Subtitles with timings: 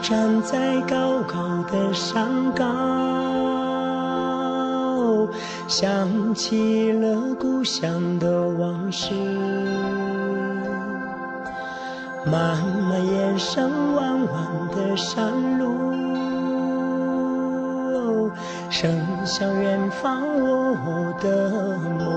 [0.00, 1.36] 站在高高
[1.70, 2.66] 的山岗，
[5.66, 9.12] 想起了故乡的往事。
[12.24, 12.56] 漫
[12.88, 15.66] 漫延伸弯弯的山路，
[18.70, 21.50] 伸向远方我的
[21.98, 22.08] 梦。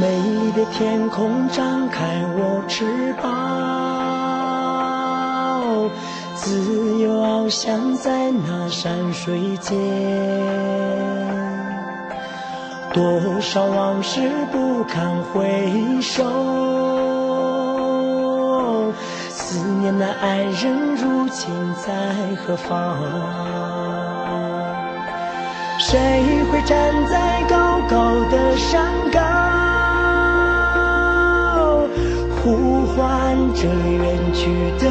[0.00, 3.67] 美丽的天空张开我翅膀，
[6.48, 9.76] 自由翱翔在那山水间。
[12.94, 16.24] 多少往事不堪回首，
[19.28, 21.92] 思念的爱人如今在
[22.36, 22.96] 何方？
[25.78, 29.20] 谁会站在高高的山岗，
[32.42, 34.88] 呼唤着远去的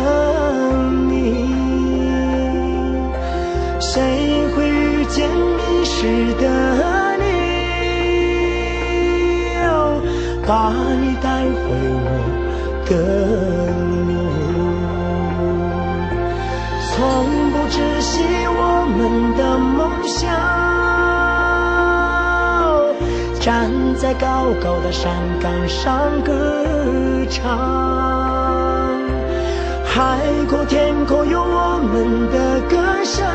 [1.10, 1.47] 你？
[3.80, 6.44] 谁会遇见迷失的
[7.18, 7.26] 你？
[9.68, 10.02] 哦？
[10.48, 11.60] 把你带回
[12.04, 12.10] 我
[12.86, 12.92] 的
[14.08, 14.10] 路，
[16.90, 16.96] 从
[17.52, 18.14] 不知悉
[18.48, 18.60] 我
[18.98, 18.98] 们
[19.38, 20.18] 的梦想。
[23.40, 24.26] 站在高
[24.62, 26.34] 高的山岗上歌
[27.30, 27.46] 唱，
[29.86, 30.20] 海
[30.50, 33.26] 阔天空有我们的歌声。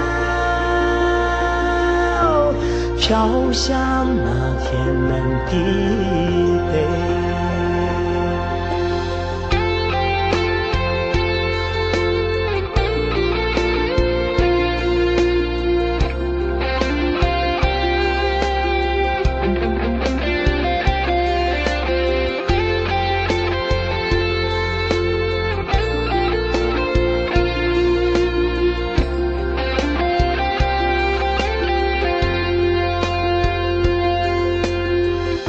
[3.13, 5.53] 飘向那天南地
[6.73, 7.52] 北。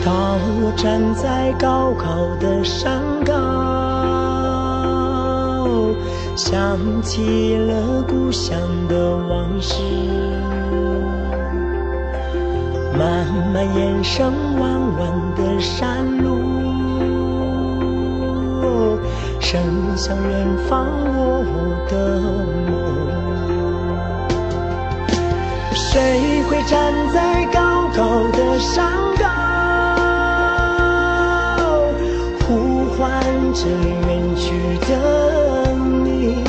[0.06, 3.34] 当我站在高高的山岗，
[6.36, 8.59] 想起了故乡
[8.90, 9.81] 的往事，
[13.00, 14.25] 漫漫延伸
[14.59, 16.28] 弯弯的山路，
[19.40, 19.62] 伸
[19.96, 21.46] 向远方我
[21.90, 22.19] 的
[22.68, 22.72] 梦。
[25.74, 29.22] 谁会站在高高的山岗？
[33.54, 34.44] 着远去
[34.88, 34.92] 的
[36.04, 36.44] 你，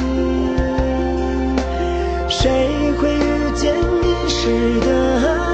[2.29, 4.89] 谁会遇见迷失的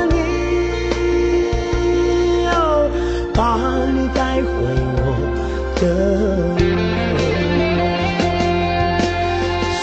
[0.06, 0.14] 你？
[3.34, 3.38] 把
[3.94, 4.48] 你带回
[4.96, 5.02] 我
[5.76, 5.82] 的
[6.58, 6.60] 梦，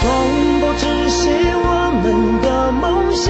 [0.60, 1.18] 不知悉
[1.64, 1.66] 我
[2.02, 2.04] 们
[2.42, 3.26] 的梦想，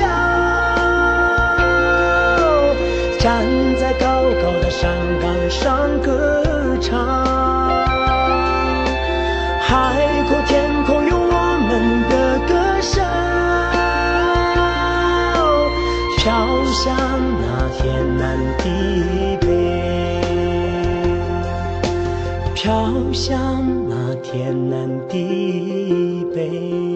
[9.70, 9.74] 海
[10.26, 11.28] 阔天空有我
[11.68, 11.70] 们
[12.08, 13.04] 的歌声，
[16.16, 16.24] 飘
[16.72, 16.96] 向
[17.42, 17.84] 那天
[18.16, 18.24] 南
[18.56, 18.64] 地
[19.42, 19.46] 北，
[22.54, 22.64] 飘
[23.12, 23.28] 向
[23.90, 23.92] 那
[24.22, 26.88] 天南地北。